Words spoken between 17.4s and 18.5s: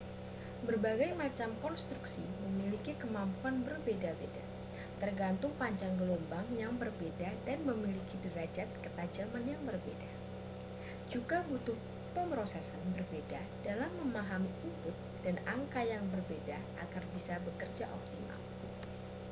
bekerja optimal